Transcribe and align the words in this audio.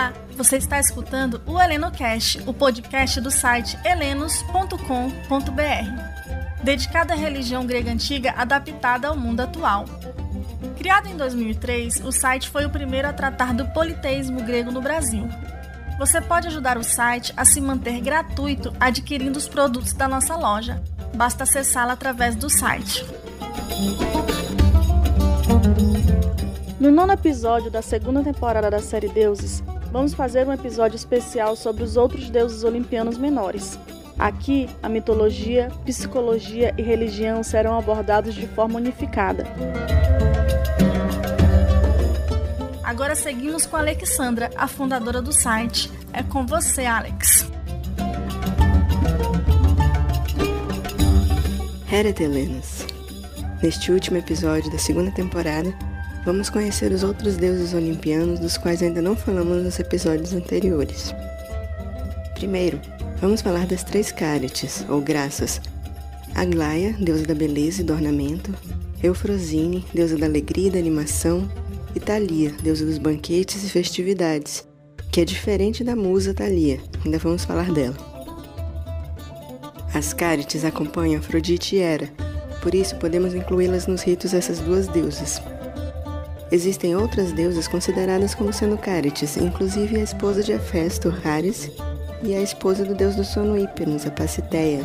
Olá, 0.00 0.14
você 0.34 0.56
está 0.56 0.80
escutando 0.80 1.42
o 1.44 1.60
HelenoCast, 1.60 2.42
o 2.46 2.54
podcast 2.54 3.20
do 3.20 3.30
site 3.30 3.78
helenos.com.br, 3.84 4.74
dedicado 6.64 7.12
à 7.12 7.14
religião 7.14 7.66
grega 7.66 7.92
antiga 7.92 8.32
adaptada 8.34 9.08
ao 9.08 9.14
mundo 9.14 9.40
atual. 9.40 9.84
Criado 10.78 11.06
em 11.06 11.18
2003, 11.18 12.02
o 12.02 12.10
site 12.10 12.48
foi 12.48 12.64
o 12.64 12.70
primeiro 12.70 13.08
a 13.08 13.12
tratar 13.12 13.52
do 13.52 13.66
politeísmo 13.74 14.42
grego 14.42 14.70
no 14.70 14.80
Brasil. 14.80 15.28
Você 15.98 16.18
pode 16.18 16.46
ajudar 16.46 16.78
o 16.78 16.82
site 16.82 17.34
a 17.36 17.44
se 17.44 17.60
manter 17.60 18.00
gratuito 18.00 18.72
adquirindo 18.80 19.38
os 19.38 19.46
produtos 19.46 19.92
da 19.92 20.08
nossa 20.08 20.34
loja. 20.34 20.82
Basta 21.14 21.42
acessá-la 21.44 21.92
através 21.92 22.34
do 22.36 22.48
site. 22.48 23.04
No 26.80 26.90
nono 26.90 27.12
episódio 27.12 27.70
da 27.70 27.82
segunda 27.82 28.24
temporada 28.24 28.70
da 28.70 28.78
série 28.78 29.10
Deuses, 29.10 29.62
vamos 29.90 30.14
fazer 30.14 30.46
um 30.46 30.52
episódio 30.52 30.96
especial 30.96 31.56
sobre 31.56 31.82
os 31.82 31.96
outros 31.96 32.30
deuses 32.30 32.64
olimpianos 32.64 33.18
menores. 33.18 33.78
Aqui, 34.18 34.68
a 34.82 34.88
mitologia, 34.88 35.70
psicologia 35.84 36.74
e 36.76 36.82
religião 36.82 37.42
serão 37.42 37.78
abordados 37.78 38.34
de 38.34 38.46
forma 38.46 38.78
unificada. 38.78 39.46
Agora 42.84 43.14
seguimos 43.14 43.66
com 43.66 43.76
a 43.76 43.80
Alexandra, 43.80 44.50
a 44.56 44.66
fundadora 44.66 45.22
do 45.22 45.32
site. 45.32 45.90
É 46.12 46.22
com 46.22 46.44
você, 46.44 46.84
Alex. 46.84 47.50
Heret 51.90 52.22
Helenas. 52.22 52.89
Neste 53.62 53.92
último 53.92 54.16
episódio 54.16 54.70
da 54.70 54.78
segunda 54.78 55.10
temporada, 55.10 55.70
vamos 56.24 56.48
conhecer 56.48 56.92
os 56.92 57.02
outros 57.02 57.36
deuses 57.36 57.74
olimpianos 57.74 58.40
dos 58.40 58.56
quais 58.56 58.82
ainda 58.82 59.02
não 59.02 59.14
falamos 59.14 59.62
nos 59.62 59.78
episódios 59.78 60.32
anteriores. 60.32 61.14
Primeiro, 62.34 62.80
vamos 63.20 63.42
falar 63.42 63.66
das 63.66 63.84
três 63.84 64.10
Cárites, 64.10 64.82
ou 64.88 65.02
graças. 65.02 65.60
Aglaia, 66.34 66.96
deusa 66.98 67.26
da 67.26 67.34
beleza 67.34 67.82
e 67.82 67.84
do 67.84 67.92
ornamento, 67.92 68.54
Eufrosine, 69.02 69.84
deusa 69.92 70.16
da 70.16 70.24
alegria 70.24 70.68
e 70.68 70.70
da 70.70 70.78
animação, 70.78 71.46
e 71.94 72.00
Thalia, 72.00 72.54
deusa 72.62 72.86
dos 72.86 72.96
banquetes 72.96 73.62
e 73.62 73.68
festividades, 73.68 74.66
que 75.12 75.20
é 75.20 75.24
diferente 75.24 75.84
da 75.84 75.94
musa 75.94 76.32
Thalia, 76.32 76.80
ainda 77.04 77.18
vamos 77.18 77.44
falar 77.44 77.70
dela. 77.72 77.96
As 79.92 80.14
Cárites 80.14 80.64
acompanham 80.64 81.18
Afrodite 81.18 81.76
e 81.76 81.80
Hera, 81.80 82.08
por 82.60 82.74
isso 82.74 82.96
podemos 82.96 83.34
incluí-las 83.34 83.86
nos 83.86 84.02
ritos 84.02 84.32
dessas 84.32 84.60
duas 84.60 84.86
deusas. 84.88 85.42
Existem 86.52 86.96
outras 86.96 87.32
deusas 87.32 87.68
consideradas 87.68 88.34
como 88.34 88.52
sendo 88.52 88.76
Cárites, 88.76 89.36
inclusive 89.36 89.96
a 89.96 90.02
esposa 90.02 90.42
de 90.42 90.52
Hefesto, 90.52 91.14
Haris, 91.24 91.70
e 92.22 92.34
a 92.34 92.42
esposa 92.42 92.84
do 92.84 92.94
deus 92.94 93.14
do 93.14 93.24
sono 93.24 93.56
Híperos, 93.56 94.04
a 94.04 94.10
Paciteia. 94.10 94.84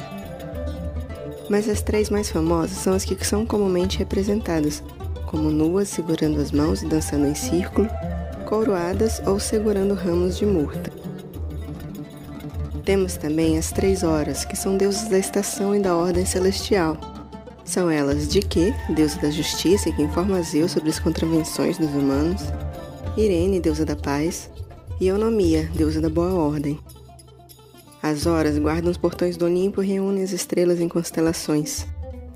Mas 1.49 1.67
as 1.67 1.81
três 1.81 2.09
mais 2.09 2.29
famosas 2.29 2.77
são 2.77 2.93
as 2.93 3.03
que 3.03 3.25
são 3.25 3.45
comumente 3.45 3.97
representadas, 3.97 4.81
como 5.25 5.49
nuas 5.49 5.89
segurando 5.89 6.39
as 6.39 6.51
mãos 6.51 6.81
e 6.81 6.87
dançando 6.87 7.25
em 7.25 7.35
círculo, 7.35 7.89
coroadas 8.45 9.21
ou 9.25 9.39
segurando 9.39 9.95
ramos 9.95 10.37
de 10.37 10.45
murta. 10.45 10.91
Temos 12.83 13.17
também 13.17 13.57
as 13.57 13.71
três 13.71 14.03
horas, 14.03 14.45
que 14.45 14.55
são 14.55 14.77
deuses 14.77 15.09
da 15.09 15.17
estação 15.17 15.75
e 15.75 15.79
da 15.79 15.95
ordem 15.95 16.25
celestial, 16.25 16.97
são 17.75 17.91
elas 17.91 18.29
Dike, 18.29 18.73
deusa 18.87 19.19
da 19.19 19.29
justiça 19.29 19.89
e 19.89 19.91
que 19.91 20.01
informa 20.01 20.41
Zeus 20.41 20.71
sobre 20.71 20.89
as 20.89 20.97
contravenções 20.97 21.77
dos 21.77 21.89
humanos, 21.89 22.41
Irene, 23.17 23.59
deusa 23.59 23.83
da 23.83 23.97
paz, 23.97 24.49
e 24.97 25.07
Eunomia, 25.07 25.69
deusa 25.75 25.99
da 25.99 26.07
boa 26.07 26.33
ordem. 26.35 26.79
As 28.01 28.25
horas 28.25 28.57
guardam 28.57 28.89
os 28.89 28.95
portões 28.95 29.35
do 29.35 29.43
Olimpo 29.43 29.83
e 29.83 29.87
reúnem 29.87 30.23
as 30.23 30.31
estrelas 30.31 30.79
em 30.79 30.87
constelações. 30.87 31.85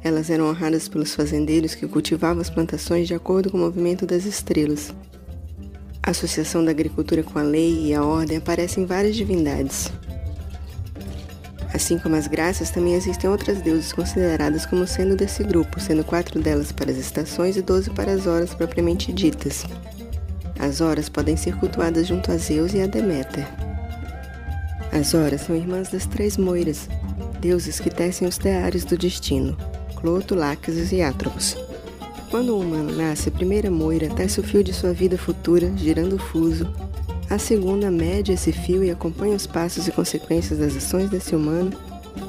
Elas 0.03 0.29
eram 0.29 0.49
honradas 0.49 0.89
pelos 0.89 1.15
fazendeiros 1.15 1.73
que 1.73 1.87
cultivavam 1.87 2.41
as 2.41 2.49
plantações 2.49 3.07
de 3.07 3.13
acordo 3.13 3.49
com 3.49 3.55
o 3.55 3.61
movimento 3.61 4.05
das 4.05 4.25
estrelas. 4.25 4.93
A 6.03 6.11
associação 6.11 6.65
da 6.65 6.71
agricultura 6.71 7.23
com 7.23 7.39
a 7.39 7.43
lei 7.43 7.85
e 7.85 7.93
a 7.93 8.03
ordem 8.03 8.39
aparece 8.39 8.81
em 8.81 8.85
várias 8.85 9.15
divindades. 9.15 9.89
Assim 11.79 11.97
como 11.97 12.17
as 12.17 12.27
graças, 12.27 12.71
também 12.71 12.93
existem 12.93 13.29
outras 13.29 13.61
deusas 13.61 13.93
consideradas 13.93 14.65
como 14.65 14.85
sendo 14.85 15.15
desse 15.15 15.45
grupo, 15.45 15.79
sendo 15.79 16.03
quatro 16.03 16.37
delas 16.37 16.73
para 16.73 16.91
as 16.91 16.97
estações 16.97 17.55
e 17.55 17.61
doze 17.61 17.89
para 17.89 18.11
as 18.11 18.27
horas 18.27 18.53
propriamente 18.53 19.13
ditas. 19.13 19.63
As 20.59 20.81
horas 20.81 21.07
podem 21.07 21.37
ser 21.37 21.55
cultuadas 21.55 22.05
junto 22.05 22.33
a 22.33 22.37
Zeus 22.37 22.73
e 22.73 22.81
a 22.81 22.85
Deméter. 22.85 23.47
As 24.91 25.13
horas 25.13 25.39
são 25.39 25.55
irmãs 25.55 25.87
das 25.87 26.05
três 26.05 26.35
moiras, 26.35 26.89
deuses 27.39 27.79
que 27.79 27.89
tecem 27.89 28.27
os 28.27 28.37
teares 28.37 28.83
do 28.83 28.97
destino, 28.97 29.55
Cloto, 29.95 30.35
Láxis 30.35 30.91
e 30.91 31.01
Atropos. 31.01 31.55
Quando 32.29 32.57
um 32.57 32.59
humano 32.59 32.93
nasce, 32.93 33.29
a 33.29 33.31
primeira 33.31 33.71
moira 33.71 34.09
tece 34.09 34.41
o 34.41 34.43
fio 34.43 34.65
de 34.65 34.73
sua 34.73 34.91
vida 34.91 35.17
futura, 35.17 35.71
girando 35.77 36.17
o 36.17 36.19
fuso, 36.19 36.69
a 37.29 37.37
segunda 37.37 37.91
mede 37.91 38.31
esse 38.31 38.51
fio 38.51 38.83
e 38.83 38.89
acompanha 38.89 39.35
os 39.35 39.45
passos 39.45 39.87
e 39.87 39.91
consequências 39.91 40.57
das 40.57 40.75
ações 40.75 41.11
desse 41.11 41.35
humano, 41.35 41.71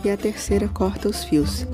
e 0.05 0.11
a 0.11 0.17
terceira 0.17 0.69
corta 0.69 1.09
os 1.09 1.25
fios. 1.25 1.67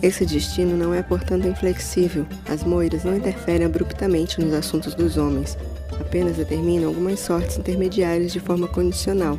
Esse 0.00 0.24
destino 0.24 0.76
não 0.76 0.94
é, 0.94 1.02
portanto, 1.02 1.48
inflexível. 1.48 2.24
As 2.48 2.62
moiras 2.62 3.04
não 3.04 3.16
interferem 3.16 3.66
abruptamente 3.66 4.40
nos 4.40 4.54
assuntos 4.54 4.94
dos 4.94 5.16
homens, 5.16 5.58
apenas 6.00 6.36
determinam 6.36 6.88
algumas 6.88 7.18
sortes 7.18 7.58
intermediárias 7.58 8.32
de 8.32 8.38
forma 8.38 8.68
condicional, 8.68 9.36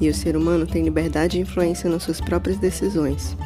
e 0.00 0.08
o 0.08 0.14
ser 0.14 0.36
humano 0.36 0.66
tem 0.66 0.84
liberdade 0.84 1.36
e 1.36 1.40
influência 1.40 1.90
nas 1.90 2.04
suas 2.04 2.20
próprias 2.20 2.58
decisões. 2.58 3.36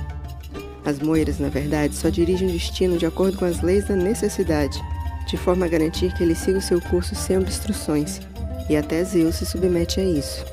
As 0.85 0.99
moiras, 0.99 1.39
na 1.39 1.49
verdade, 1.49 1.95
só 1.95 2.11
dirigem 2.11 2.49
o 2.49 2.53
destino 2.53 2.99
de 2.99 3.07
acordo 3.07 3.39
com 3.39 3.47
as 3.47 3.63
leis 3.63 3.89
da 3.89 3.97
necessidade, 3.97 4.79
de 5.27 5.39
forma 5.39 5.65
a 5.65 5.69
garantir 5.71 6.13
que 6.13 6.23
ele 6.23 6.35
siga 6.35 6.59
o 6.59 6.63
seu 6.63 6.83
curso 6.83 7.15
sem 7.15 7.39
obstruções 7.39 8.21
e 8.69 8.77
até 8.77 9.03
Zeus 9.05 9.37
se 9.37 9.47
submete 9.47 10.01
a 10.01 10.05
isso. 10.05 10.45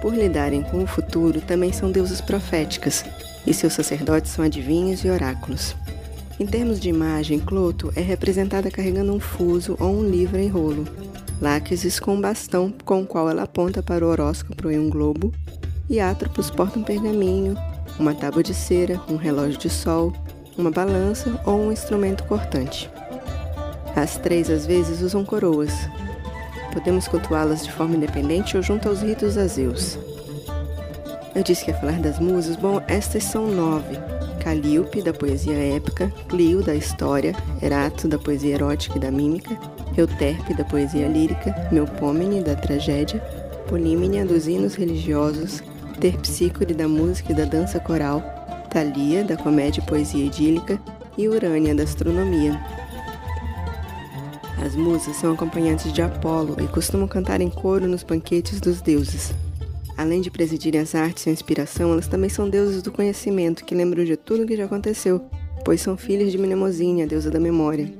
Por 0.00 0.14
lidarem 0.14 0.62
com 0.62 0.82
o 0.82 0.86
futuro, 0.86 1.40
também 1.40 1.72
são 1.72 1.90
deusas 1.90 2.20
proféticas, 2.20 3.04
e 3.46 3.52
seus 3.52 3.72
sacerdotes 3.72 4.30
são 4.30 4.44
adivinhos 4.44 5.04
e 5.04 5.10
oráculos. 5.10 5.74
Em 6.38 6.46
termos 6.46 6.78
de 6.78 6.88
imagem, 6.88 7.40
Cloto 7.40 7.92
é 7.96 8.00
representada 8.00 8.70
carregando 8.70 9.12
um 9.12 9.18
fuso 9.18 9.76
ou 9.80 9.88
um 9.88 10.08
livro 10.08 10.38
em 10.38 10.48
rolo, 10.48 10.86
Láquesis 11.40 12.00
com 12.00 12.14
um 12.14 12.20
bastão 12.20 12.72
com 12.84 13.02
o 13.02 13.06
qual 13.06 13.30
ela 13.30 13.44
aponta 13.44 13.82
para 13.82 14.04
o 14.04 14.08
horóscopo 14.08 14.70
em 14.70 14.78
um 14.78 14.90
globo, 14.90 15.32
e 15.88 16.00
Atropos 16.00 16.50
porta 16.50 16.78
um 16.78 16.82
pergaminho, 16.82 17.56
uma 17.98 18.14
tábua 18.14 18.42
de 18.42 18.54
cera, 18.54 19.00
um 19.08 19.16
relógio 19.16 19.58
de 19.58 19.70
sol, 19.70 20.12
uma 20.56 20.70
balança 20.70 21.40
ou 21.44 21.60
um 21.60 21.72
instrumento 21.72 22.24
cortante. 22.24 22.90
As 23.96 24.16
três 24.16 24.50
às 24.50 24.66
vezes 24.66 25.00
usam 25.00 25.24
coroas, 25.24 25.72
podemos 26.72 27.08
cultuá-las 27.08 27.64
de 27.64 27.72
forma 27.72 27.96
independente 27.96 28.56
ou 28.56 28.62
junto 28.62 28.88
aos 28.88 29.02
ritos 29.02 29.36
a 29.36 29.46
Zeus. 29.46 29.98
Eu 31.34 31.42
disse 31.42 31.64
que 31.64 31.70
ia 31.70 31.76
falar 31.76 32.00
das 32.00 32.18
musas. 32.18 32.56
Bom, 32.56 32.82
estas 32.88 33.24
são 33.24 33.46
nove. 33.46 33.96
Calíope, 34.40 35.02
da 35.02 35.12
poesia 35.12 35.54
épica, 35.54 36.12
Clio, 36.28 36.62
da 36.62 36.74
história, 36.74 37.34
Erato, 37.62 38.08
da 38.08 38.18
poesia 38.18 38.54
erótica 38.54 38.96
e 38.96 39.00
da 39.00 39.10
mímica, 39.10 39.56
Euterpe, 39.96 40.54
da 40.54 40.64
poesia 40.64 41.06
lírica, 41.06 41.54
Melpomene, 41.70 42.42
da 42.42 42.54
tragédia, 42.54 43.20
Polímnia, 43.68 44.24
dos 44.24 44.46
hinos 44.46 44.74
religiosos, 44.74 45.62
Terpsícore, 46.00 46.72
da 46.72 46.88
música 46.88 47.32
e 47.32 47.34
da 47.34 47.44
dança 47.44 47.78
coral, 47.78 48.22
Thalia, 48.70 49.24
da 49.24 49.36
comédia 49.36 49.80
e 49.80 49.86
poesia 49.86 50.24
idílica, 50.24 50.80
e 51.16 51.28
Urânia, 51.28 51.74
da 51.74 51.82
astronomia. 51.82 52.58
As 54.60 54.74
musas 54.74 55.16
são 55.16 55.32
acompanhantes 55.32 55.92
de 55.92 56.02
Apolo 56.02 56.56
e 56.60 56.66
costumam 56.66 57.06
cantar 57.06 57.40
em 57.40 57.48
coro 57.48 57.86
nos 57.86 58.02
banquetes 58.02 58.60
dos 58.60 58.80
deuses. 58.80 59.32
Além 59.96 60.20
de 60.20 60.30
presidirem 60.30 60.80
as 60.80 60.94
artes 60.94 61.26
e 61.26 61.28
a 61.28 61.32
inspiração, 61.32 61.92
elas 61.92 62.08
também 62.08 62.28
são 62.28 62.48
deuses 62.48 62.82
do 62.82 62.92
conhecimento 62.92 63.64
que 63.64 63.74
lembram 63.74 64.04
de 64.04 64.16
tudo 64.16 64.42
o 64.42 64.46
que 64.46 64.56
já 64.56 64.64
aconteceu, 64.64 65.24
pois 65.64 65.80
são 65.80 65.96
filhas 65.96 66.32
de 66.32 66.38
Mnemosine, 66.38 67.02
a 67.02 67.06
deusa 67.06 67.30
da 67.30 67.40
memória. 67.40 67.92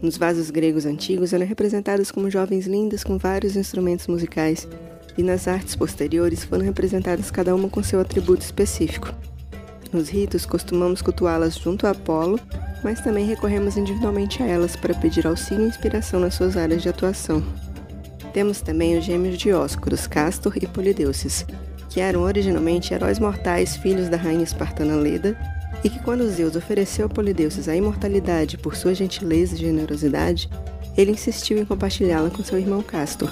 Nos 0.00 0.16
vasos 0.16 0.50
gregos 0.50 0.86
antigos 0.86 1.32
eram 1.32 1.46
representadas 1.46 2.10
como 2.10 2.30
jovens 2.30 2.66
lindas 2.66 3.02
com 3.02 3.18
vários 3.18 3.56
instrumentos 3.56 4.06
musicais, 4.06 4.68
e 5.16 5.22
nas 5.22 5.46
artes 5.48 5.76
posteriores 5.76 6.44
foram 6.44 6.64
representadas 6.64 7.30
cada 7.30 7.54
uma 7.54 7.68
com 7.68 7.82
seu 7.82 8.00
atributo 8.00 8.42
específico. 8.42 9.14
Nos 9.94 10.10
ritos 10.10 10.44
costumamos 10.44 11.00
cultuá-las 11.00 11.56
junto 11.56 11.86
a 11.86 11.92
Apolo 11.92 12.38
mas 12.84 13.00
também 13.00 13.24
recorremos 13.24 13.78
individualmente 13.78 14.42
a 14.42 14.46
elas 14.46 14.76
para 14.76 14.94
pedir 14.94 15.26
auxílio 15.26 15.64
e 15.64 15.68
inspiração 15.68 16.20
nas 16.20 16.34
suas 16.34 16.54
áreas 16.54 16.82
de 16.82 16.88
atuação. 16.90 17.42
Temos 18.34 18.60
também 18.60 18.98
os 18.98 19.04
gêmeos 19.04 19.38
Dióscuros, 19.38 20.06
Castor 20.06 20.52
e 20.60 20.66
Polideuces, 20.66 21.46
que 21.88 22.00
eram 22.00 22.22
originalmente 22.22 22.92
heróis 22.92 23.18
mortais 23.18 23.76
filhos 23.76 24.10
da 24.10 24.18
rainha 24.18 24.44
espartana 24.44 24.96
Leda, 24.96 25.36
e 25.82 25.88
que 25.88 25.98
quando 26.00 26.28
Zeus 26.28 26.56
ofereceu 26.56 27.06
a 27.06 27.08
Polideuces 27.08 27.68
a 27.68 27.76
imortalidade 27.76 28.58
por 28.58 28.76
sua 28.76 28.94
gentileza 28.94 29.54
e 29.54 29.58
generosidade, 29.58 30.50
ele 30.96 31.12
insistiu 31.12 31.58
em 31.58 31.64
compartilhá-la 31.64 32.28
com 32.28 32.44
seu 32.44 32.58
irmão 32.58 32.82
Castor. 32.82 33.30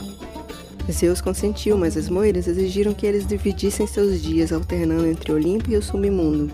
Zeus 0.90 1.20
consentiu, 1.20 1.78
mas 1.78 1.96
as 1.96 2.08
moiras 2.08 2.48
exigiram 2.48 2.92
que 2.92 3.06
eles 3.06 3.26
dividissem 3.26 3.86
seus 3.86 4.20
dias 4.20 4.52
alternando 4.52 5.06
entre 5.06 5.32
Olimpo 5.32 5.70
e 5.70 5.76
o 5.76 5.82
submundo. 5.82 6.52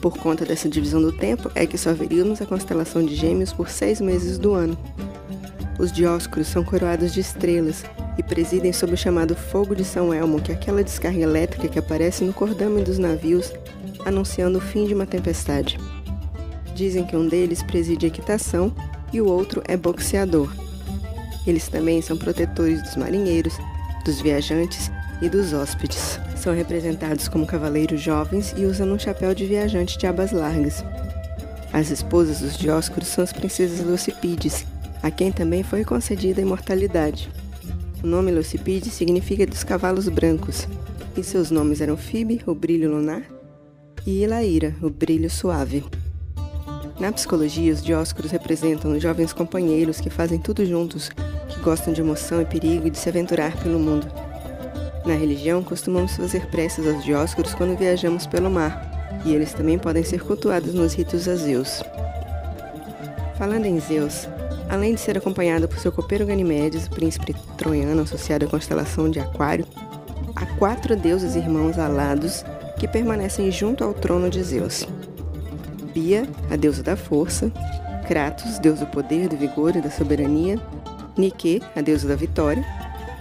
Por 0.00 0.16
conta 0.16 0.46
dessa 0.46 0.68
divisão 0.68 1.02
do 1.02 1.12
tempo, 1.12 1.50
é 1.54 1.66
que 1.66 1.76
só 1.76 1.92
veríamos 1.92 2.40
a 2.40 2.46
constelação 2.46 3.04
de 3.04 3.14
Gêmeos 3.14 3.52
por 3.52 3.68
seis 3.68 4.00
meses 4.00 4.38
do 4.38 4.54
ano. 4.54 4.78
Os 5.78 5.92
Dióscuros 5.92 6.48
são 6.48 6.64
coroados 6.64 7.12
de 7.12 7.20
estrelas 7.20 7.84
e 8.16 8.22
presidem 8.22 8.72
sob 8.72 8.94
o 8.94 8.96
chamado 8.96 9.34
Fogo 9.34 9.74
de 9.74 9.84
São 9.84 10.12
Elmo, 10.12 10.40
que 10.40 10.52
é 10.52 10.54
aquela 10.54 10.82
descarga 10.82 11.20
elétrica 11.20 11.68
que 11.68 11.78
aparece 11.78 12.24
no 12.24 12.32
cordame 12.32 12.82
dos 12.82 12.98
navios, 12.98 13.52
anunciando 14.06 14.58
o 14.58 14.60
fim 14.60 14.86
de 14.86 14.94
uma 14.94 15.06
tempestade. 15.06 15.78
Dizem 16.74 17.04
que 17.04 17.16
um 17.16 17.28
deles 17.28 17.62
preside 17.62 18.06
equitação 18.06 18.74
e 19.12 19.20
o 19.20 19.26
outro 19.26 19.62
é 19.66 19.76
boxeador. 19.76 20.50
Eles 21.46 21.68
também 21.68 22.02
são 22.02 22.16
protetores 22.16 22.82
dos 22.82 22.96
marinheiros, 22.96 23.58
dos 24.04 24.20
viajantes 24.20 24.90
e 25.22 25.28
dos 25.28 25.52
hóspedes. 25.52 26.18
São 26.36 26.54
representados 26.54 27.28
como 27.28 27.46
cavaleiros 27.46 28.00
jovens 28.00 28.54
e 28.56 28.64
usam 28.64 28.90
um 28.90 28.98
chapéu 28.98 29.34
de 29.34 29.46
viajante 29.46 29.98
de 29.98 30.06
abas 30.06 30.32
largas. 30.32 30.84
As 31.72 31.90
esposas 31.90 32.40
dos 32.40 32.56
Dióscuros 32.56 33.08
são 33.08 33.22
as 33.22 33.32
princesas 33.32 33.84
Lucipides, 33.86 34.66
a 35.02 35.10
quem 35.10 35.30
também 35.30 35.62
foi 35.62 35.84
concedida 35.84 36.40
a 36.40 36.42
imortalidade. 36.42 37.30
O 38.02 38.06
nome 38.06 38.32
Lucipide 38.32 38.90
significa 38.90 39.46
dos 39.46 39.62
cavalos 39.62 40.08
brancos, 40.08 40.66
e 41.16 41.22
seus 41.22 41.50
nomes 41.50 41.80
eram 41.80 41.96
Fibe, 41.96 42.42
o 42.46 42.54
brilho 42.54 42.90
lunar, 42.90 43.22
e 44.06 44.22
Ilaíra, 44.24 44.74
o 44.82 44.88
brilho 44.88 45.28
suave. 45.28 45.84
Na 46.98 47.12
psicologia, 47.12 47.72
os 47.72 47.82
Dióscuros 47.82 48.30
representam 48.30 48.92
os 48.92 49.02
jovens 49.02 49.32
companheiros 49.32 50.00
que 50.00 50.10
fazem 50.10 50.38
tudo 50.38 50.64
juntos, 50.66 51.10
gostam 51.60 51.92
de 51.92 52.00
emoção 52.00 52.40
e 52.42 52.44
perigo 52.44 52.86
e 52.86 52.90
de 52.90 52.98
se 52.98 53.08
aventurar 53.08 53.56
pelo 53.58 53.78
mundo. 53.78 54.06
Na 55.04 55.14
religião, 55.14 55.62
costumamos 55.62 56.16
fazer 56.16 56.46
preces 56.46 56.86
aos 56.86 57.04
Dióscuros 57.04 57.54
quando 57.54 57.78
viajamos 57.78 58.26
pelo 58.26 58.50
mar, 58.50 59.20
e 59.24 59.34
eles 59.34 59.52
também 59.52 59.78
podem 59.78 60.04
ser 60.04 60.22
cultuados 60.22 60.74
nos 60.74 60.94
ritos 60.94 61.28
a 61.28 61.36
Zeus. 61.36 61.82
Falando 63.38 63.66
em 63.66 63.80
Zeus, 63.80 64.28
além 64.68 64.94
de 64.94 65.00
ser 65.00 65.16
acompanhado 65.16 65.66
por 65.66 65.78
seu 65.78 65.90
copeiro 65.90 66.26
Ganimedes, 66.26 66.86
o 66.86 66.90
príncipe 66.90 67.34
troiano 67.56 68.02
associado 68.02 68.44
à 68.44 68.48
constelação 68.48 69.10
de 69.10 69.20
Aquário, 69.20 69.66
há 70.36 70.46
quatro 70.56 70.94
deuses 70.96 71.34
irmãos 71.36 71.78
alados 71.78 72.44
que 72.78 72.86
permanecem 72.86 73.50
junto 73.50 73.84
ao 73.84 73.94
trono 73.94 74.28
de 74.28 74.42
Zeus. 74.42 74.86
Bia, 75.94 76.26
a 76.50 76.56
deusa 76.56 76.82
da 76.82 76.96
força, 76.96 77.50
Kratos, 78.10 78.58
deus 78.58 78.80
do 78.80 78.86
poder, 78.86 79.28
do 79.28 79.36
vigor 79.36 79.76
e 79.76 79.80
da 79.80 79.88
soberania, 79.88 80.58
Nike, 81.20 81.62
a 81.76 81.80
deusa 81.80 82.08
da 82.08 82.16
vitória, 82.16 82.64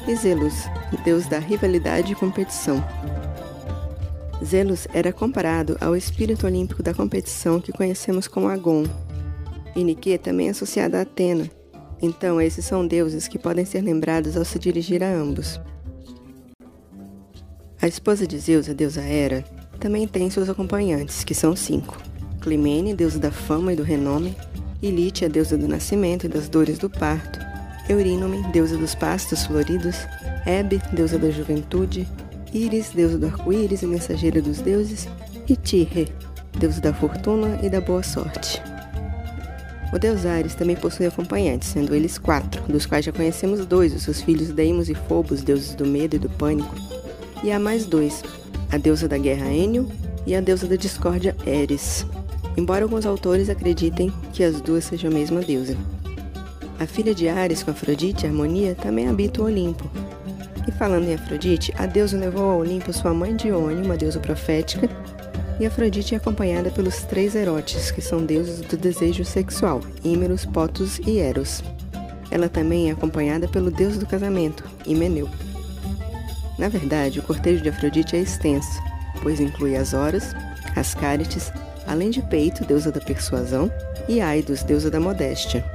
e 0.07 0.15
Zelos, 0.15 0.65
deus 1.03 1.27
da 1.27 1.37
rivalidade 1.37 2.13
e 2.13 2.15
competição. 2.15 2.83
Zelos 4.43 4.87
era 4.93 5.11
comparado 5.11 5.77
ao 5.81 5.95
espírito 5.95 6.47
olímpico 6.47 6.81
da 6.81 6.93
competição 6.93 7.59
que 7.59 7.73
conhecemos 7.73 8.27
como 8.27 8.47
Agon. 8.47 8.85
E 9.75 9.83
Nike 9.83 10.17
também 10.17 10.47
é 10.47 10.51
associada 10.51 10.97
a 10.97 11.01
Atena. 11.01 11.49
Então, 12.01 12.39
esses 12.39 12.63
são 12.63 12.87
deuses 12.87 13.27
que 13.27 13.37
podem 13.37 13.65
ser 13.65 13.81
lembrados 13.81 14.37
ao 14.37 14.45
se 14.45 14.57
dirigir 14.57 15.03
a 15.03 15.11
ambos. 15.11 15.59
A 17.81 17.87
esposa 17.87 18.25
de 18.25 18.37
Zeus, 18.39 18.69
a 18.69 18.73
deusa 18.73 19.01
Hera, 19.01 19.43
também 19.79 20.07
tem 20.07 20.29
seus 20.29 20.49
acompanhantes, 20.49 21.23
que 21.25 21.35
são 21.35 21.55
cinco. 21.55 21.97
Climene, 22.39 22.93
deusa 22.93 23.19
da 23.19 23.31
fama 23.31 23.73
e 23.73 23.75
do 23.75 23.83
renome, 23.83 24.35
Ilite, 24.81 25.25
a 25.25 25.27
deusa 25.27 25.57
do 25.57 25.67
nascimento 25.67 26.25
e 26.25 26.29
das 26.29 26.47
dores 26.47 26.77
do 26.77 26.89
parto, 26.89 27.48
Eurínome, 27.89 28.43
deusa 28.53 28.77
dos 28.77 28.93
pastos 28.93 29.47
floridos, 29.47 29.95
Hebe, 30.45 30.79
deusa 30.93 31.17
da 31.17 31.31
juventude, 31.31 32.07
Íris, 32.53 32.91
deusa 32.91 33.17
do 33.17 33.25
arco-íris 33.25 33.81
e 33.81 33.87
mensageira 33.87 34.39
dos 34.43 34.61
deuses, 34.61 35.09
e 35.47 35.55
Tirre, 35.55 36.07
deusa 36.59 36.79
da 36.79 36.93
fortuna 36.93 37.59
e 37.63 37.69
da 37.69 37.81
boa 37.81 38.03
sorte. 38.03 38.61
O 39.91 39.97
deus 39.97 40.23
Ares 40.23 40.53
também 40.53 40.75
possui 40.75 41.07
acompanhantes, 41.07 41.69
sendo 41.69 41.95
eles 41.95 42.19
quatro, 42.19 42.61
dos 42.71 42.85
quais 42.85 43.05
já 43.05 43.11
conhecemos 43.11 43.65
dois, 43.65 43.91
os 43.95 44.03
seus 44.03 44.21
filhos 44.21 44.49
Deimos 44.49 44.87
e 44.87 44.93
Phobos, 44.93 45.41
deuses 45.41 45.73
do 45.73 45.85
medo 45.85 46.15
e 46.15 46.19
do 46.19 46.29
pânico, 46.29 46.75
e 47.43 47.51
há 47.51 47.57
mais 47.57 47.87
dois, 47.87 48.23
a 48.71 48.77
deusa 48.77 49.07
da 49.07 49.17
guerra 49.17 49.51
Enio 49.51 49.89
e 50.27 50.35
a 50.35 50.41
deusa 50.41 50.67
da 50.67 50.75
discórdia 50.75 51.35
Eris, 51.43 52.05
embora 52.55 52.85
alguns 52.85 53.07
autores 53.07 53.49
acreditem 53.49 54.13
que 54.31 54.43
as 54.43 54.61
duas 54.61 54.83
sejam 54.83 55.09
a 55.09 55.13
mesma 55.13 55.41
deusa. 55.41 55.75
A 56.79 56.87
filha 56.87 57.13
de 57.13 57.27
Ares 57.27 57.61
com 57.61 57.71
Afrodite, 57.71 58.25
Harmonia, 58.25 58.73
também 58.73 59.09
habita 59.09 59.41
o 59.41 59.45
Olimpo. 59.45 59.91
E 60.65 60.71
falando 60.71 61.09
em 61.09 61.15
Afrodite, 61.15 61.73
a 61.77 61.85
deusa 61.85 62.17
levou 62.17 62.51
ao 62.51 62.59
Olimpo 62.59 62.93
sua 62.93 63.13
mãe 63.13 63.35
Dione, 63.35 63.85
uma 63.85 63.97
deusa 63.97 64.17
profética, 64.17 64.89
e 65.59 65.65
Afrodite 65.65 66.13
é 66.13 66.17
acompanhada 66.17 66.69
pelos 66.69 67.03
três 67.03 67.35
Erotes, 67.35 67.91
que 67.91 68.01
são 68.01 68.25
deuses 68.25 68.61
do 68.61 68.77
desejo 68.77 69.25
sexual, 69.25 69.81
Ímeros, 70.05 70.45
Potos 70.45 70.99
e 70.99 71.19
Eros. 71.19 71.61
Ela 72.31 72.47
também 72.47 72.89
é 72.89 72.93
acompanhada 72.93 73.45
pelo 73.45 73.69
deus 73.69 73.97
do 73.97 74.05
casamento, 74.05 74.63
Himeneu. 74.85 75.27
Na 76.57 76.69
verdade, 76.69 77.19
o 77.19 77.23
cortejo 77.23 77.61
de 77.61 77.67
Afrodite 77.67 78.15
é 78.15 78.19
extenso, 78.19 78.81
pois 79.21 79.41
inclui 79.41 79.75
as 79.75 79.93
Horas, 79.93 80.33
as 80.77 80.95
Cárites, 80.95 81.51
além 81.85 82.09
de 82.09 82.21
Peito, 82.21 82.63
deusa 82.63 82.89
da 82.89 83.01
persuasão, 83.01 83.69
e 84.07 84.21
Aidos, 84.21 84.63
deusa 84.63 84.89
da 84.89 84.99
modéstia. 84.99 85.65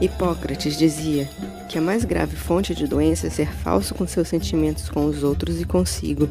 Hipócrates 0.00 0.76
dizia 0.76 1.28
que 1.68 1.78
a 1.78 1.80
mais 1.80 2.04
grave 2.04 2.36
fonte 2.36 2.74
de 2.74 2.86
doença 2.86 3.28
é 3.28 3.30
ser 3.30 3.50
falso 3.50 3.94
com 3.94 4.06
seus 4.06 4.28
sentimentos 4.28 4.90
com 4.90 5.06
os 5.06 5.22
outros 5.22 5.60
e 5.60 5.64
consigo. 5.64 6.28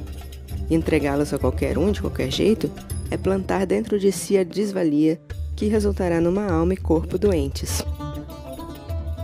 Entregá-los 0.69 1.33
a 1.33 1.39
qualquer 1.39 1.77
um 1.77 1.91
de 1.91 2.01
qualquer 2.01 2.31
jeito 2.31 2.69
é 3.09 3.17
plantar 3.17 3.65
dentro 3.65 3.99
de 3.99 4.11
si 4.11 4.37
a 4.37 4.43
desvalia 4.43 5.19
que 5.55 5.67
resultará 5.67 6.21
numa 6.21 6.45
alma 6.45 6.73
e 6.73 6.77
corpo 6.77 7.17
doentes. 7.17 7.83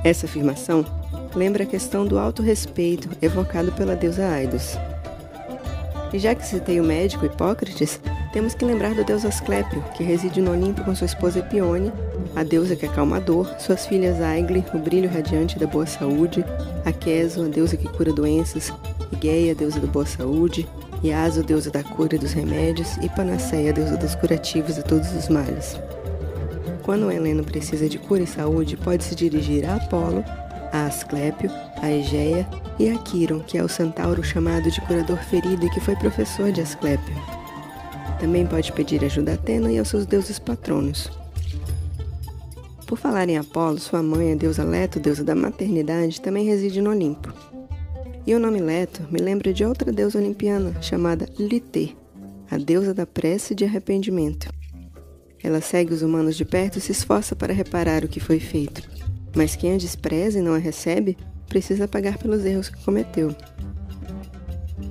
Essa 0.03 0.25
afirmação 0.25 0.83
lembra 1.35 1.63
a 1.63 1.67
questão 1.67 2.05
do 2.05 2.17
autorrespeito 2.17 3.09
evocado 3.21 3.71
pela 3.73 3.95
deusa 3.95 4.27
Aidos. 4.27 4.75
E 6.13 6.19
já 6.19 6.35
que 6.35 6.45
citei 6.45 6.79
o 6.79 6.83
médico 6.83 7.25
Hipócrates, 7.25 8.01
temos 8.33 8.53
que 8.53 8.65
lembrar 8.65 8.93
do 8.93 9.03
deus 9.03 9.23
Asclépio, 9.25 9.83
que 9.95 10.03
reside 10.03 10.41
no 10.41 10.51
Olimpo 10.51 10.83
com 10.83 10.93
sua 10.93 11.05
esposa 11.05 11.39
Epione, 11.39 11.91
a 12.35 12.43
deusa 12.43 12.75
que 12.75 12.85
acalma 12.85 13.17
a 13.17 13.19
dor, 13.19 13.47
suas 13.59 13.85
filhas 13.85 14.21
Aigle, 14.21 14.63
o 14.73 14.77
brilho 14.77 15.09
radiante 15.09 15.57
da 15.57 15.67
boa 15.67 15.85
saúde, 15.85 16.43
Aqueso, 16.85 17.45
a 17.45 17.47
deusa 17.47 17.77
que 17.77 17.87
cura 17.87 18.11
doenças, 18.11 18.73
Igeia, 19.11 19.51
a 19.53 19.55
deusa 19.55 19.79
da 19.79 19.87
boa 19.87 20.05
saúde, 20.05 20.67
Iaso, 21.03 21.43
deusa 21.43 21.71
da 21.71 21.83
cura 21.83 22.15
e 22.15 22.19
dos 22.19 22.33
remédios, 22.33 22.97
e 22.97 23.09
Panaceia, 23.09 23.73
deusa 23.73 23.97
dos 23.97 24.13
curativos 24.15 24.75
de 24.75 24.83
todos 24.83 25.11
os 25.13 25.29
males. 25.29 25.79
Quando 26.83 27.11
Heleno 27.11 27.43
precisa 27.43 27.89
de 27.89 27.97
cura 27.97 28.23
e 28.23 28.27
saúde, 28.27 28.77
pode 28.77 29.03
se 29.03 29.15
dirigir 29.15 29.65
a 29.65 29.75
Apolo, 29.75 30.23
a 30.71 30.85
Asclépio, 30.85 31.51
a 31.81 31.91
Egeia 31.91 32.47
e 32.79 32.89
a 32.89 32.97
Quiron, 32.97 33.41
que 33.41 33.57
é 33.57 33.63
o 33.63 33.69
centauro 33.69 34.23
chamado 34.23 34.69
de 34.71 34.81
curador 34.81 35.17
ferido 35.17 35.65
e 35.65 35.69
que 35.69 35.79
foi 35.79 35.95
professor 35.95 36.51
de 36.51 36.61
Asclépio. 36.61 37.15
Também 38.19 38.45
pode 38.45 38.71
pedir 38.71 39.03
ajuda 39.03 39.31
a 39.31 39.33
Atena 39.35 39.71
e 39.71 39.79
aos 39.79 39.87
seus 39.87 40.05
deuses 40.05 40.39
patronos. 40.39 41.09
Por 42.85 42.97
falar 42.97 43.29
em 43.29 43.37
Apolo, 43.37 43.79
sua 43.79 44.03
mãe, 44.03 44.33
a 44.33 44.35
deusa 44.35 44.63
Leto, 44.63 44.99
deusa 44.99 45.23
da 45.23 45.33
maternidade, 45.33 46.21
também 46.21 46.45
reside 46.45 46.81
no 46.81 46.89
Olimpo. 46.91 47.33
E 48.27 48.35
o 48.35 48.39
nome 48.39 48.59
Leto 48.59 49.01
me 49.09 49.19
lembra 49.19 49.51
de 49.51 49.65
outra 49.65 49.91
deusa 49.91 50.19
olimpiana 50.19 50.75
chamada 50.81 51.27
Lité, 51.39 51.89
a 52.49 52.57
deusa 52.57 52.93
da 52.93 53.05
prece 53.05 53.53
e 53.53 53.55
de 53.55 53.65
arrependimento. 53.65 54.49
Ela 55.43 55.61
segue 55.61 55.93
os 55.93 56.01
humanos 56.03 56.35
de 56.35 56.45
perto 56.45 56.77
e 56.77 56.81
se 56.81 56.91
esforça 56.91 57.35
para 57.35 57.53
reparar 57.53 58.03
o 58.03 58.07
que 58.07 58.19
foi 58.19 58.39
feito. 58.39 59.00
Mas 59.35 59.55
quem 59.55 59.73
a 59.73 59.77
despreza 59.77 60.39
e 60.39 60.41
não 60.41 60.53
a 60.53 60.57
recebe, 60.57 61.17
precisa 61.47 61.87
pagar 61.87 62.17
pelos 62.17 62.45
erros 62.45 62.69
que 62.69 62.83
cometeu. 62.83 63.35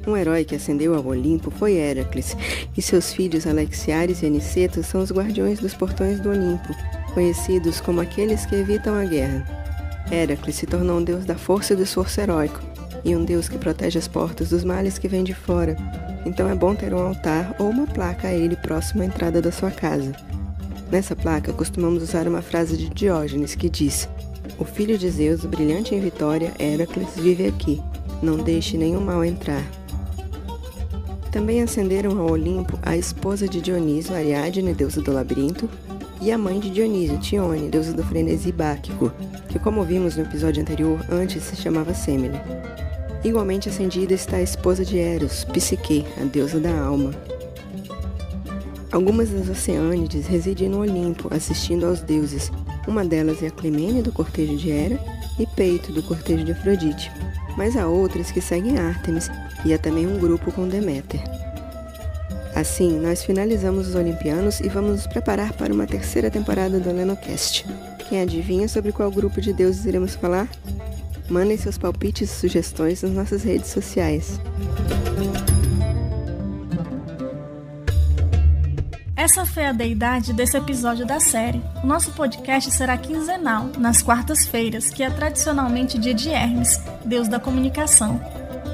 Um 0.07 0.17
herói 0.17 0.45
que 0.45 0.55
ascendeu 0.55 0.95
ao 0.95 1.07
Olimpo 1.07 1.51
foi 1.51 1.75
Heracles, 1.75 2.37
e 2.77 2.81
seus 2.81 3.13
filhos 3.13 3.47
Alexiares 3.47 4.23
e 4.23 4.27
Aniceto 4.27 4.83
são 4.83 5.03
os 5.03 5.13
guardiões 5.13 5.61
dos 5.61 5.75
portões 5.75 6.21
do 6.21 6.31
Olimpo, 6.31 6.75
conhecidos 7.13 7.81
como 7.81 8.01
aqueles 8.01 8.47
que 8.47 8.55
evitam 8.55 8.95
a 8.95 9.05
guerra. 9.05 9.47
Heracles 10.11 10.57
se 10.57 10.67
tornou 10.67 10.99
um 10.99 11.05
deus 11.05 11.25
da 11.25 11.37
força 11.37 11.75
e 11.75 11.77
do 11.77 11.83
esforço 11.83 12.21
heróico, 12.21 12.61
e 13.05 13.15
um 13.15 13.25
deus 13.25 13.49
que 13.49 13.59
protege 13.59 13.99
as 13.99 14.09
portas 14.09 14.51
dos 14.51 14.65
males 14.65 14.99
que 14.99 15.09
vêm 15.09 15.25
de 15.25 15.35
fora. 15.35 15.77
Então 16.25 16.49
é 16.49 16.55
bom 16.55 16.75
ter 16.75 16.93
um 16.93 17.01
altar 17.01 17.55
ou 17.59 17.71
uma 17.71 17.87
placa 17.87 18.29
a 18.29 18.33
ele 18.33 18.57
próximo 18.57 19.03
à 19.03 19.07
entrada 19.07 19.41
da 19.41 19.53
sua 19.53 19.71
casa. 19.71 20.13
Nessa 20.91 21.15
placa 21.15 21.53
costumamos 21.53 22.03
usar 22.03 22.27
uma 22.27 22.43
frase 22.43 22.77
de 22.77 22.89
Diógenes 22.91 23.55
que 23.55 23.71
diz: 23.71 24.09
O 24.59 24.65
filho 24.65 24.99
de 24.99 25.09
Zeus, 25.11 25.45
brilhante 25.45 25.95
em 25.95 26.01
vitória, 26.01 26.53
Heracles, 26.59 27.09
vive 27.17 27.47
aqui. 27.47 27.81
Não 28.23 28.37
deixe 28.37 28.77
nenhum 28.77 29.01
mal 29.01 29.25
entrar. 29.25 29.65
Também 31.31 31.63
ascenderam 31.63 32.19
ao 32.19 32.33
Olimpo 32.33 32.79
a 32.83 32.97
esposa 32.97 33.49
de 33.49 33.61
Dionísio, 33.61 34.15
Ariadne, 34.15 34.75
deusa 34.75 35.01
do 35.01 35.13
labirinto, 35.13 35.69
e 36.21 36.31
a 36.31 36.37
mãe 36.37 36.61
de 36.61 36.69
Dionísio, 36.69 37.19
Tione, 37.19 37.69
deusa 37.69 37.93
do 37.93 38.03
frenesi 38.03 38.53
báquico, 38.53 39.11
que, 39.49 39.59
como 39.59 39.85
vimos 39.85 40.17
no 40.17 40.23
episódio 40.23 40.61
anterior, 40.61 41.01
antes 41.11 41.43
se 41.45 41.57
chamava 41.57 41.95
Semele. 41.95 42.39
Igualmente 43.25 43.69
acendida 43.69 44.13
está 44.13 44.37
a 44.37 44.43
esposa 44.43 44.85
de 44.85 44.99
Eros, 44.99 45.45
Psique, 45.45 46.05
a 46.21 46.25
deusa 46.25 46.59
da 46.61 46.79
alma. 46.79 47.13
Algumas 48.93 49.31
das 49.31 49.49
Oceânides 49.49 50.27
residem 50.27 50.69
no 50.69 50.81
Olimpo, 50.81 51.33
assistindo 51.33 51.87
aos 51.87 52.01
deuses. 52.01 52.51
Uma 52.87 53.05
delas 53.05 53.43
é 53.43 53.49
a 53.49 53.51
Clemene, 53.51 54.03
do 54.03 54.13
cortejo 54.13 54.57
de 54.57 54.71
Hera, 54.71 54.99
e 55.39 55.47
Peito, 55.47 55.93
do 55.93 56.03
cortejo 56.03 56.45
de 56.45 56.53
Afrodite. 56.53 57.11
Mas 57.57 57.77
há 57.77 57.87
outras 57.87 58.31
que 58.31 58.41
seguem 58.41 58.79
Ártemis, 58.79 59.31
e 59.65 59.75
há 59.75 59.79
também 59.79 60.07
um 60.07 60.19
grupo 60.19 60.51
com 60.53 60.69
Deméter. 60.69 61.21
Assim, 62.55 62.99
nós 62.99 63.23
finalizamos 63.23 63.89
os 63.89 63.95
Olimpianos 63.95 64.61
e 64.61 64.69
vamos 64.69 64.91
nos 64.91 65.07
preparar 65.07 65.53
para 65.53 65.73
uma 65.73 65.87
terceira 65.87 66.31
temporada 66.31 66.81
do 66.81 66.93
Lenocast. 66.93 67.65
Quem 68.09 68.21
adivinha 68.21 68.69
sobre 68.69 68.93
qual 68.93 69.11
grupo 69.11 69.41
de 69.41 69.53
deuses 69.53 69.87
iremos 69.87 70.15
falar? 70.15 70.49
Mandem 71.29 71.57
seus 71.57 71.79
palpites 71.79 72.29
e 72.31 72.35
sugestões 72.41 73.03
nas 73.03 73.13
nossas 73.13 73.45
redes 73.45 73.71
sociais. 73.71 74.41
Essa 79.21 79.45
foi 79.45 79.67
a 79.67 79.73
deidade 79.73 80.33
desse 80.33 80.57
episódio 80.57 81.05
da 81.05 81.21
série. 81.21 81.63
O 81.85 81.87
nosso 81.87 82.11
podcast 82.13 82.71
será 82.71 82.97
quinzenal, 82.97 83.67
nas 83.77 84.01
quartas-feiras, 84.01 84.89
que 84.89 85.03
é 85.03 85.11
tradicionalmente 85.11 85.99
dia 85.99 86.15
de 86.15 86.31
Hermes, 86.31 86.81
deus 87.05 87.29
da 87.29 87.39
comunicação. 87.39 88.19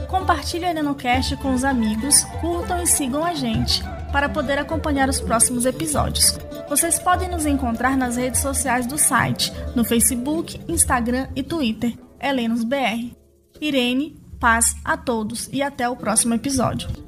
Compartilhe 0.09 0.65
o 0.65 0.69
Elenocast 0.69 1.37
com 1.38 1.53
os 1.53 1.65
amigos, 1.65 2.23
curtam 2.41 2.81
e 2.81 2.87
sigam 2.87 3.25
a 3.25 3.35
gente, 3.35 3.83
para 4.12 4.29
poder 4.29 4.57
acompanhar 4.57 5.09
os 5.09 5.21
próximos 5.21 5.67
episódios. 5.67 6.38
Vocês 6.69 6.97
podem 6.97 7.29
nos 7.29 7.45
encontrar 7.45 7.97
nas 7.97 8.15
redes 8.15 8.41
sociais 8.41 8.87
do 8.87 8.97
site, 8.97 9.53
no 9.75 9.85
Facebook, 9.85 10.61
Instagram 10.69 11.26
e 11.35 11.43
Twitter, 11.43 11.99
HelenosBR. 12.21 13.17
Irene, 13.61 14.17
paz 14.38 14.76
a 14.85 14.97
todos 14.97 15.49
e 15.53 15.61
até 15.61 15.88
o 15.88 15.97
próximo 15.97 16.35
episódio. 16.35 17.06